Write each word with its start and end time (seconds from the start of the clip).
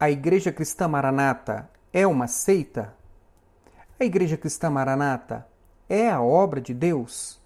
A 0.00 0.08
Igreja 0.08 0.52
Cristã 0.52 0.86
Maranata 0.86 1.68
é 1.92 2.06
uma 2.06 2.28
seita? 2.28 2.94
A 3.98 4.04
Igreja 4.04 4.36
Cristã 4.36 4.70
Maranata 4.70 5.44
é 5.88 6.08
a 6.08 6.22
obra 6.22 6.60
de 6.60 6.72
Deus? 6.72 7.40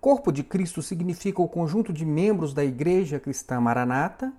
Corpo 0.00 0.30
de 0.30 0.44
Cristo 0.44 0.80
significa 0.80 1.42
o 1.42 1.48
conjunto 1.48 1.92
de 1.92 2.06
membros 2.06 2.54
da 2.54 2.64
Igreja 2.64 3.18
Cristã 3.18 3.60
Maranata? 3.60 4.32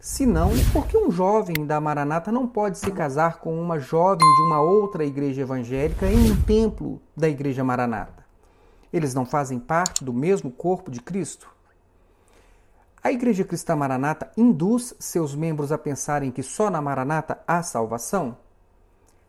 Se 0.00 0.26
não, 0.26 0.50
por 0.72 0.88
que 0.88 0.98
um 0.98 1.08
jovem 1.08 1.64
da 1.64 1.80
Maranata 1.80 2.32
não 2.32 2.48
pode 2.48 2.78
se 2.78 2.90
casar 2.90 3.38
com 3.38 3.56
uma 3.62 3.78
jovem 3.78 4.26
de 4.26 4.42
uma 4.42 4.60
outra 4.60 5.04
igreja 5.04 5.42
evangélica 5.42 6.06
em 6.06 6.32
um 6.32 6.42
templo 6.42 7.00
da 7.16 7.28
Igreja 7.28 7.62
Maranata? 7.62 8.26
Eles 8.92 9.14
não 9.14 9.24
fazem 9.24 9.60
parte 9.60 10.02
do 10.02 10.12
mesmo 10.12 10.50
corpo 10.50 10.90
de 10.90 11.00
Cristo? 11.00 11.48
A 13.06 13.12
Igreja 13.12 13.44
Cristã 13.44 13.76
Maranata 13.76 14.32
induz 14.36 14.92
seus 14.98 15.32
membros 15.32 15.70
a 15.70 15.78
pensarem 15.78 16.32
que 16.32 16.42
só 16.42 16.68
na 16.68 16.82
Maranata 16.82 17.40
há 17.46 17.62
salvação? 17.62 18.36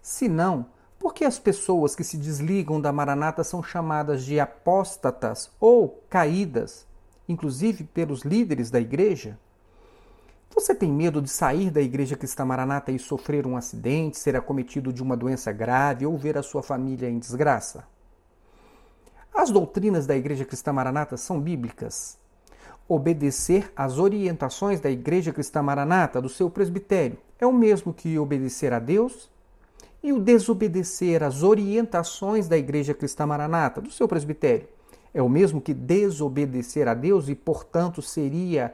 Se 0.01 0.27
não, 0.27 0.65
por 0.97 1.13
que 1.13 1.23
as 1.23 1.37
pessoas 1.37 1.95
que 1.95 2.03
se 2.03 2.17
desligam 2.17 2.81
da 2.81 2.91
Maranata 2.91 3.43
são 3.43 3.61
chamadas 3.61 4.25
de 4.25 4.39
apóstatas 4.39 5.51
ou 5.59 6.03
caídas, 6.09 6.87
inclusive 7.29 7.83
pelos 7.83 8.23
líderes 8.23 8.71
da 8.71 8.81
igreja? 8.81 9.37
Você 10.55 10.73
tem 10.73 10.91
medo 10.91 11.21
de 11.21 11.29
sair 11.29 11.69
da 11.69 11.79
Igreja 11.79 12.17
Cristã 12.17 12.43
Maranata 12.43 12.91
e 12.91 12.97
sofrer 12.97 13.45
um 13.45 13.55
acidente, 13.55 14.17
ser 14.17 14.35
acometido 14.35 14.91
de 14.91 15.03
uma 15.03 15.15
doença 15.15 15.51
grave 15.51 16.03
ou 16.03 16.17
ver 16.17 16.35
a 16.35 16.41
sua 16.41 16.63
família 16.63 17.07
em 17.07 17.19
desgraça? 17.19 17.87
As 19.31 19.51
doutrinas 19.51 20.07
da 20.07 20.17
Igreja 20.17 20.45
Cristã 20.45 20.73
Maranata 20.73 21.15
são 21.15 21.39
bíblicas 21.39 22.17
obedecer 22.87 23.71
às 23.75 23.97
orientações 23.99 24.79
da 24.79 24.89
Igreja 24.89 25.33
Cristã 25.33 25.61
Maranata, 25.61 26.21
do 26.21 26.29
seu 26.29 26.49
presbitério, 26.49 27.17
é 27.39 27.45
o 27.45 27.53
mesmo 27.53 27.93
que 27.93 28.17
obedecer 28.17 28.73
a 28.73 28.79
Deus? 28.79 29.29
E 30.01 30.13
o 30.13 30.19
desobedecer 30.19 31.23
às 31.23 31.43
orientações 31.43 32.47
da 32.47 32.57
Igreja 32.57 32.93
Cristã 32.93 33.25
Maranata, 33.25 33.81
do 33.81 33.91
seu 33.91 34.07
presbitério, 34.07 34.67
é 35.13 35.21
o 35.21 35.29
mesmo 35.29 35.59
que 35.59 35.73
desobedecer 35.73 36.87
a 36.87 36.93
Deus 36.93 37.27
e, 37.27 37.35
portanto, 37.35 38.01
seria 38.01 38.73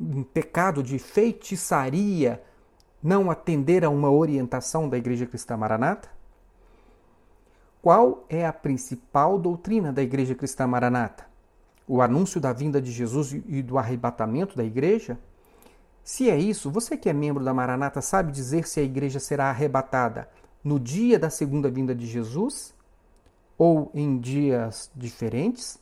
um 0.00 0.22
pecado 0.22 0.82
de 0.82 0.98
feitiçaria 0.98 2.40
não 3.02 3.30
atender 3.30 3.84
a 3.84 3.90
uma 3.90 4.10
orientação 4.10 4.88
da 4.88 4.96
Igreja 4.96 5.26
Cristã 5.26 5.56
Maranata? 5.56 6.08
Qual 7.82 8.24
é 8.28 8.46
a 8.46 8.52
principal 8.52 9.38
doutrina 9.38 9.92
da 9.92 10.02
Igreja 10.02 10.36
Cristã 10.36 10.66
Maranata? 10.68 11.31
O 11.86 12.00
anúncio 12.00 12.40
da 12.40 12.52
vinda 12.52 12.80
de 12.80 12.90
Jesus 12.90 13.32
e 13.32 13.62
do 13.62 13.78
arrebatamento 13.78 14.56
da 14.56 14.64
igreja? 14.64 15.18
Se 16.04 16.28
é 16.28 16.36
isso, 16.36 16.70
você 16.70 16.96
que 16.96 17.08
é 17.08 17.12
membro 17.12 17.44
da 17.44 17.54
Maranata 17.54 18.00
sabe 18.00 18.32
dizer 18.32 18.66
se 18.66 18.80
a 18.80 18.82
igreja 18.82 19.20
será 19.20 19.50
arrebatada 19.50 20.28
no 20.62 20.78
dia 20.78 21.18
da 21.18 21.30
segunda 21.30 21.70
vinda 21.70 21.94
de 21.94 22.06
Jesus 22.06 22.74
ou 23.56 23.90
em 23.94 24.18
dias 24.18 24.90
diferentes? 24.94 25.78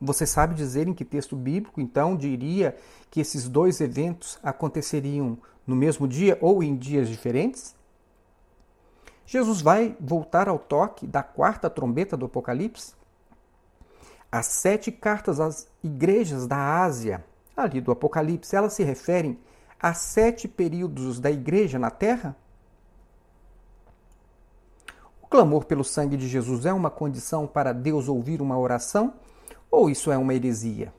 Você 0.00 0.26
sabe 0.26 0.54
dizer 0.54 0.88
em 0.88 0.94
que 0.94 1.04
texto 1.04 1.36
bíblico, 1.36 1.80
então, 1.80 2.16
diria 2.16 2.76
que 3.10 3.20
esses 3.20 3.48
dois 3.48 3.80
eventos 3.80 4.38
aconteceriam 4.42 5.38
no 5.66 5.76
mesmo 5.76 6.08
dia 6.08 6.36
ou 6.40 6.62
em 6.62 6.74
dias 6.74 7.08
diferentes? 7.08 7.76
Jesus 9.24 9.62
vai 9.62 9.96
voltar 10.00 10.48
ao 10.48 10.58
toque 10.58 11.06
da 11.06 11.22
quarta 11.22 11.70
trombeta 11.70 12.16
do 12.16 12.26
Apocalipse? 12.26 12.94
As 14.32 14.46
sete 14.46 14.90
cartas 14.90 15.38
às 15.38 15.68
igrejas 15.84 16.46
da 16.46 16.82
Ásia, 16.82 17.22
ali 17.54 17.82
do 17.82 17.92
Apocalipse, 17.92 18.56
elas 18.56 18.72
se 18.72 18.82
referem 18.82 19.38
a 19.78 19.92
sete 19.92 20.48
períodos 20.48 21.20
da 21.20 21.30
igreja 21.30 21.78
na 21.78 21.90
Terra? 21.90 22.34
O 25.20 25.26
clamor 25.26 25.66
pelo 25.66 25.84
sangue 25.84 26.16
de 26.16 26.26
Jesus 26.26 26.64
é 26.64 26.72
uma 26.72 26.88
condição 26.88 27.46
para 27.46 27.74
Deus 27.74 28.08
ouvir 28.08 28.40
uma 28.40 28.58
oração? 28.58 29.12
Ou 29.70 29.90
isso 29.90 30.10
é 30.10 30.16
uma 30.16 30.32
heresia? 30.32 30.94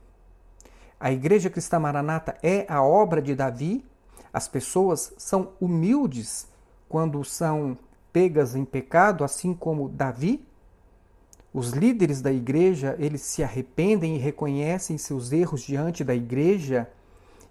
A 0.99 1.11
Igreja 1.11 1.49
Cristã 1.49 1.79
Maranata 1.79 2.37
é 2.43 2.65
a 2.69 2.83
obra 2.83 3.19
de 3.19 3.33
Davi? 3.33 3.83
As 4.31 4.47
pessoas 4.47 5.11
são 5.17 5.53
humildes 5.59 6.47
quando 6.87 7.23
são 7.23 7.75
pegas 8.11 8.55
em 8.55 8.63
pecado, 8.63 9.23
assim 9.23 9.55
como 9.55 9.89
Davi? 9.89 10.45
Os 11.53 11.69
líderes 11.69 12.19
da 12.19 12.31
igreja, 12.31 12.95
eles 12.97 13.21
se 13.21 13.43
arrependem 13.43 14.15
e 14.15 14.19
reconhecem 14.19 14.97
seus 14.97 15.31
erros 15.31 15.61
diante 15.61 16.03
da 16.03 16.15
igreja 16.15 16.89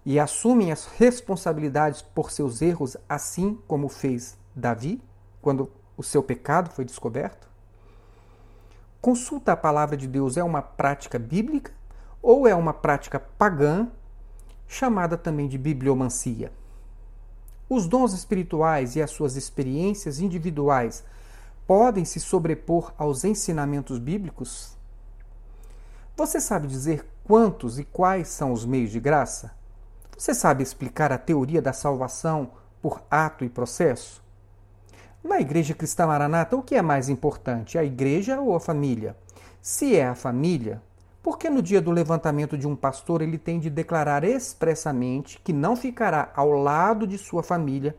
e 0.05 0.19
assumem 0.19 0.73
as 0.73 0.85
responsabilidades 0.85 2.01
por 2.01 2.29
seus 2.29 2.61
erros, 2.61 2.97
assim 3.07 3.57
como 3.65 3.87
fez 3.87 4.37
Davi, 4.53 5.01
quando 5.41 5.71
o 5.95 6.03
seu 6.03 6.21
pecado 6.21 6.69
foi 6.69 6.83
descoberto? 6.83 7.47
Consulta 8.99 9.53
a 9.53 9.57
palavra 9.57 9.95
de 9.95 10.07
Deus 10.07 10.35
é 10.35 10.43
uma 10.43 10.61
prática 10.61 11.17
bíblica 11.17 11.71
ou 12.21 12.45
é 12.45 12.53
uma 12.53 12.73
prática 12.73 13.19
pagã, 13.19 13.87
chamada 14.67 15.17
também 15.17 15.47
de 15.47 15.57
bibliomancia? 15.57 16.51
Os 17.69 17.87
dons 17.87 18.13
espirituais 18.13 18.97
e 18.97 19.01
as 19.01 19.11
suas 19.11 19.37
experiências 19.37 20.19
individuais 20.19 21.05
podem 21.65 22.05
se 22.05 22.19
sobrepor 22.19 22.93
aos 22.97 23.23
ensinamentos 23.23 23.99
bíblicos? 23.99 24.77
Você 26.15 26.39
sabe 26.39 26.67
dizer 26.67 27.05
quantos 27.23 27.79
e 27.79 27.83
quais 27.83 28.27
são 28.27 28.51
os 28.51 28.65
meios 28.65 28.91
de 28.91 28.99
graça? 28.99 29.51
Você 30.17 30.33
sabe 30.33 30.61
explicar 30.61 31.11
a 31.11 31.17
teoria 31.17 31.61
da 31.61 31.73
salvação 31.73 32.51
por 32.81 33.01
ato 33.09 33.43
e 33.43 33.49
processo? 33.49 34.21
Na 35.23 35.39
Igreja 35.39 35.73
Cristã 35.73 36.05
Maranata, 36.05 36.55
o 36.55 36.61
que 36.61 36.75
é 36.75 36.81
mais 36.81 37.07
importante, 37.07 37.77
a 37.77 37.83
igreja 37.83 38.39
ou 38.39 38.55
a 38.55 38.59
família? 38.59 39.15
Se 39.61 39.95
é 39.95 40.05
a 40.05 40.15
família, 40.15 40.81
por 41.23 41.37
que 41.37 41.49
no 41.49 41.61
dia 41.61 41.81
do 41.81 41.89
levantamento 41.89 42.57
de 42.57 42.67
um 42.67 42.75
pastor 42.75 43.21
ele 43.21 43.37
tem 43.37 43.57
de 43.57 43.69
declarar 43.69 44.25
expressamente 44.25 45.39
que 45.41 45.53
não 45.53 45.77
ficará 45.77 46.29
ao 46.35 46.51
lado 46.51 47.07
de 47.07 47.17
sua 47.17 47.41
família 47.41 47.95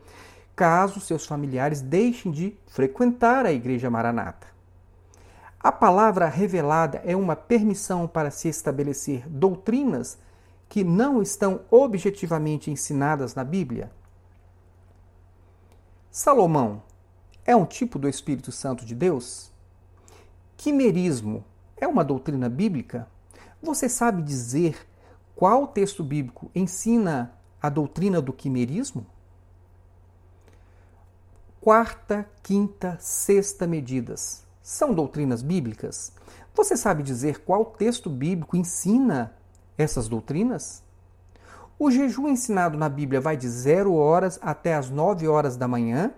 caso 0.54 1.00
seus 1.00 1.26
familiares 1.26 1.80
deixem 1.80 2.30
de 2.30 2.56
frequentar 2.66 3.44
a 3.46 3.52
Igreja 3.52 3.90
Maranata. 3.90 4.46
A 5.58 5.72
palavra 5.72 6.28
revelada 6.28 7.00
é 7.04 7.16
uma 7.16 7.34
permissão 7.34 8.06
para 8.06 8.30
se 8.30 8.48
estabelecer 8.48 9.28
doutrinas 9.28 10.18
que 10.68 10.84
não 10.84 11.22
estão 11.22 11.62
objetivamente 11.70 12.70
ensinadas 12.70 13.34
na 13.34 13.44
Bíblia. 13.44 13.90
Salomão 16.10 16.82
é 17.44 17.56
um 17.56 17.64
tipo 17.64 17.98
do 17.98 18.08
Espírito 18.08 18.52
Santo 18.52 18.84
de 18.84 18.94
Deus? 18.94 19.50
Quimerismo 20.56 21.44
é 21.76 21.86
uma 21.86 22.04
doutrina 22.04 22.48
bíblica? 22.48 23.08
Você 23.62 23.88
sabe 23.88 24.22
dizer 24.22 24.86
qual 25.34 25.66
texto 25.66 26.04
bíblico 26.04 26.50
ensina 26.54 27.32
a 27.60 27.68
doutrina 27.68 28.20
do 28.20 28.32
quimerismo? 28.32 29.06
Quarta, 31.64 32.28
quinta, 32.42 32.98
sexta 33.00 33.66
medidas 33.66 34.44
são 34.62 34.92
doutrinas 34.92 35.40
bíblicas? 35.40 36.12
Você 36.54 36.76
sabe 36.76 37.02
dizer 37.02 37.42
qual 37.42 37.64
texto 37.64 38.10
bíblico 38.10 38.54
ensina 38.54 39.34
essas 39.78 40.06
doutrinas? 40.06 40.82
O 41.78 41.90
jejum 41.90 42.28
ensinado 42.28 42.76
na 42.76 42.86
Bíblia 42.86 43.18
vai 43.18 43.34
de 43.34 43.48
zero 43.48 43.94
horas 43.94 44.38
até 44.42 44.74
as 44.74 44.90
nove 44.90 45.26
horas 45.26 45.56
da 45.56 45.66
manhã? 45.66 46.12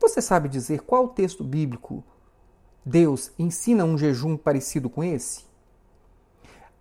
Você 0.00 0.22
sabe 0.22 0.48
dizer 0.48 0.80
qual 0.80 1.08
texto 1.08 1.44
bíblico 1.44 2.02
Deus 2.82 3.32
ensina 3.38 3.84
um 3.84 3.98
jejum 3.98 4.38
parecido 4.38 4.88
com 4.88 5.04
esse? 5.04 5.44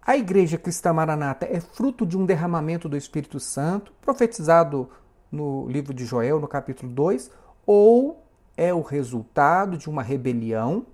A 0.02 0.16
Igreja 0.16 0.58
Cristã 0.58 0.94
Maranata 0.94 1.46
é 1.46 1.59
fruto 1.59 2.06
de 2.06 2.18
um 2.18 2.25
derramamento 2.25 2.88
do 2.88 2.96
Espírito 2.96 3.38
Santo, 3.38 3.91
profetizado 4.02 4.90
no 5.30 5.67
livro 5.67 5.94
de 5.94 6.05
Joel, 6.05 6.40
no 6.40 6.47
capítulo 6.47 6.90
2, 6.90 7.44
ou 7.66 8.23
é 8.58 8.73
o 8.73 8.82
resultado 8.82 9.78
de 9.78 9.90
uma 9.90 10.03
rebelião 10.03 10.85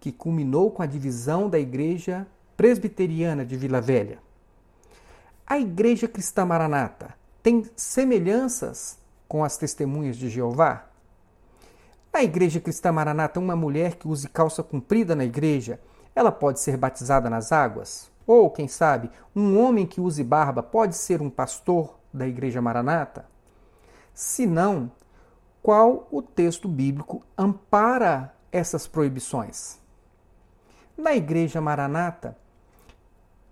que 0.00 0.12
culminou 0.12 0.70
com 0.70 0.82
a 0.82 0.86
divisão 0.86 1.48
da 1.48 1.58
Igreja 1.58 2.26
Presbiteriana 2.56 3.44
de 3.44 3.56
Vila 3.56 3.80
Velha. 3.80 4.18
A 5.46 5.58
Igreja 5.58 6.08
Cristã 6.08 6.44
Maranata 6.44 7.14
tem 7.42 7.64
semelhanças 7.76 8.98
com 9.28 9.44
as 9.44 9.56
testemunhas 9.56 10.16
de 10.16 10.28
Jeová? 10.28 10.86
Na 12.12 12.22
Igreja 12.22 12.60
Cristã 12.60 12.92
Maranata, 12.92 13.40
uma 13.40 13.56
mulher 13.56 13.96
que 13.96 14.06
use 14.06 14.28
calça 14.28 14.62
comprida 14.62 15.14
na 15.14 15.24
igreja, 15.24 15.80
ela 16.14 16.30
pode 16.30 16.60
ser 16.60 16.76
batizada 16.76 17.28
nas 17.28 17.50
águas? 17.50 18.10
Ou, 18.26 18.50
quem 18.50 18.68
sabe, 18.68 19.10
um 19.34 19.58
homem 19.58 19.86
que 19.86 20.00
use 20.00 20.22
barba 20.22 20.62
pode 20.62 20.96
ser 20.96 21.20
um 21.20 21.28
pastor 21.28 21.98
da 22.12 22.26
Igreja 22.26 22.62
Maranata? 22.62 23.26
Se 24.14 24.46
não, 24.46 24.90
qual 25.64 26.06
o 26.10 26.20
texto 26.20 26.68
bíblico 26.68 27.22
ampara 27.38 28.34
essas 28.52 28.86
proibições. 28.86 29.78
Na 30.94 31.14
Igreja 31.14 31.58
Maranata, 31.58 32.36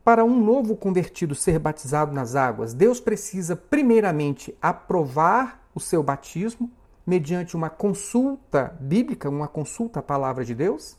para 0.04 0.22
um 0.22 0.38
novo 0.38 0.76
convertido 0.76 1.34
ser 1.34 1.58
batizado 1.58 2.12
nas 2.12 2.36
águas, 2.36 2.74
Deus 2.74 3.00
precisa 3.00 3.56
primeiramente 3.56 4.54
aprovar 4.60 5.66
o 5.74 5.80
seu 5.80 6.02
batismo 6.02 6.70
mediante 7.06 7.56
uma 7.56 7.70
consulta 7.70 8.76
bíblica, 8.78 9.30
uma 9.30 9.48
consulta 9.48 10.00
à 10.00 10.02
palavra 10.02 10.44
de 10.44 10.54
Deus? 10.54 10.98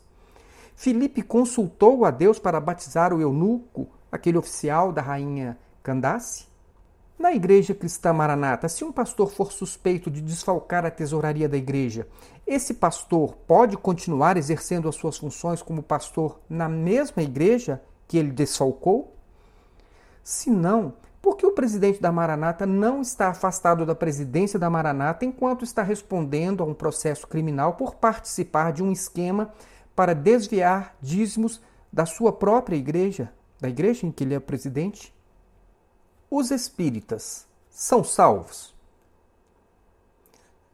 Filipe 0.74 1.22
consultou 1.22 2.04
a 2.04 2.10
Deus 2.10 2.40
para 2.40 2.58
batizar 2.58 3.14
o 3.14 3.20
eunuco, 3.20 3.86
aquele 4.10 4.36
oficial 4.36 4.90
da 4.90 5.00
rainha 5.00 5.56
Candace? 5.80 6.53
Na 7.18 7.32
igreja 7.32 7.74
cristã 7.74 8.12
Maranata, 8.12 8.68
se 8.68 8.84
um 8.84 8.90
pastor 8.90 9.30
for 9.30 9.52
suspeito 9.52 10.10
de 10.10 10.20
desfalcar 10.20 10.84
a 10.84 10.90
tesouraria 10.90 11.48
da 11.48 11.56
igreja, 11.56 12.08
esse 12.44 12.74
pastor 12.74 13.36
pode 13.46 13.76
continuar 13.76 14.36
exercendo 14.36 14.88
as 14.88 14.96
suas 14.96 15.16
funções 15.16 15.62
como 15.62 15.82
pastor 15.82 16.40
na 16.50 16.68
mesma 16.68 17.22
igreja 17.22 17.80
que 18.08 18.18
ele 18.18 18.32
desfalcou? 18.32 19.14
Se 20.24 20.50
não, 20.50 20.94
por 21.22 21.36
que 21.36 21.46
o 21.46 21.52
presidente 21.52 22.02
da 22.02 22.10
Maranata 22.10 22.66
não 22.66 23.00
está 23.00 23.28
afastado 23.28 23.86
da 23.86 23.94
presidência 23.94 24.58
da 24.58 24.68
Maranata 24.68 25.24
enquanto 25.24 25.64
está 25.64 25.82
respondendo 25.82 26.62
a 26.62 26.66
um 26.66 26.74
processo 26.74 27.26
criminal 27.28 27.74
por 27.74 27.94
participar 27.94 28.72
de 28.72 28.82
um 28.82 28.90
esquema 28.90 29.52
para 29.94 30.14
desviar 30.14 30.96
dízimos 31.00 31.62
da 31.92 32.04
sua 32.04 32.32
própria 32.32 32.76
igreja, 32.76 33.32
da 33.60 33.68
igreja 33.68 34.04
em 34.04 34.10
que 34.10 34.24
ele 34.24 34.34
é 34.34 34.40
presidente? 34.40 35.14
Os 36.36 36.50
espíritas 36.50 37.46
são 37.70 38.02
salvos? 38.02 38.74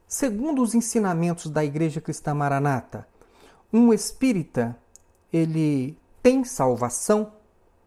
Segundo 0.07 0.59
os 0.59 0.73
ensinamentos 0.73 1.51
da 1.51 1.63
Igreja 1.63 2.01
Cristã 2.01 2.33
Maranata, 2.33 3.07
um 3.71 3.93
espírita, 3.93 4.75
ele 5.31 5.95
tem 6.23 6.43
salvação, 6.43 7.33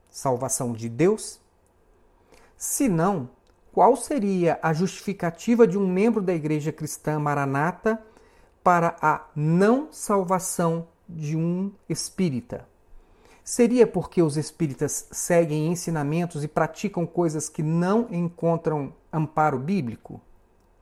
salvação 0.08 0.72
de 0.72 0.88
Deus? 0.88 1.40
Se 2.56 2.88
não, 2.88 3.28
qual 3.72 3.96
seria 3.96 4.56
a 4.62 4.72
justificativa 4.72 5.66
de 5.66 5.76
um 5.76 5.84
membro 5.84 6.22
da 6.22 6.32
Igreja 6.32 6.70
Cristã 6.70 7.18
Maranata 7.18 8.00
para 8.62 8.94
a 9.02 9.26
não 9.34 9.88
salvação 9.90 10.86
de 11.08 11.36
um 11.36 11.72
espírita? 11.88 12.68
Seria 13.44 13.86
porque 13.86 14.22
os 14.22 14.38
espíritas 14.38 15.06
seguem 15.12 15.70
ensinamentos 15.70 16.42
e 16.42 16.48
praticam 16.48 17.04
coisas 17.04 17.46
que 17.46 17.62
não 17.62 18.08
encontram 18.10 18.94
amparo 19.12 19.58
bíblico? 19.58 20.18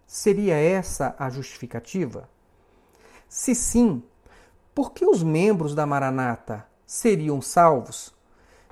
Seria 0.07 0.55
essa 0.55 1.13
a 1.19 1.29
justificativa? 1.29 2.29
Se 3.29 3.53
sim, 3.53 4.01
por 4.73 4.93
que 4.93 5.05
os 5.05 5.25
membros 5.25 5.75
da 5.75 5.85
Maranata 5.85 6.65
seriam 6.87 7.43
salvos 7.43 8.15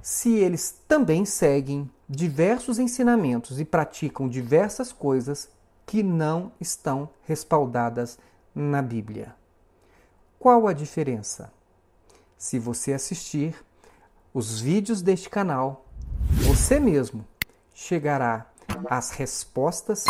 se 0.01 0.37
eles 0.37 0.81
também 0.87 1.25
seguem 1.25 1.91
diversos 2.09 2.79
ensinamentos 2.79 3.59
e 3.59 3.65
praticam 3.65 4.29
diversas 4.29 4.93
coisas 4.93 5.49
que 5.85 6.01
não 6.01 6.53
estão 6.61 7.09
respaldadas 7.25 8.21
na 8.55 8.81
Bíblia? 8.81 9.35
Qual 10.39 10.69
a 10.69 10.73
diferença? 10.73 11.53
Se 12.39 12.57
você 12.57 12.93
assistir 12.93 13.57
os 14.33 14.61
vídeos 14.61 15.03
deste 15.03 15.29
canal, 15.29 15.87
você 16.47 16.79
mesmo 16.79 17.27
chegará 17.75 18.47
às 18.89 19.11
respostas 19.11 20.05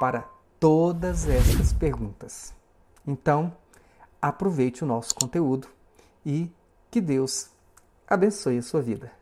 para 0.00 0.28
todas 0.58 1.28
estas 1.28 1.72
perguntas. 1.72 2.54
Então, 3.06 3.52
aproveite 4.20 4.82
o 4.82 4.86
nosso 4.86 5.14
conteúdo 5.14 5.68
e 6.24 6.50
que 6.90 7.00
Deus 7.00 7.50
abençoe 8.06 8.58
a 8.58 8.62
sua 8.62 8.80
vida. 8.80 9.17